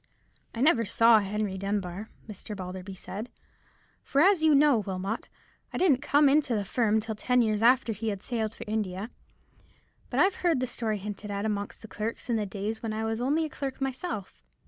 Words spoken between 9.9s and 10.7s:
but I've heard the